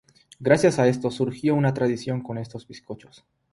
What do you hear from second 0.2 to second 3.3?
Gracias a esto surgió una tradición con estos bizcochos.